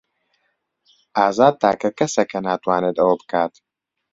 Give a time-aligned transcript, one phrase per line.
[1.17, 3.53] ئازاد تاکە کەسە کە ناتوانێت ئەوە بکات.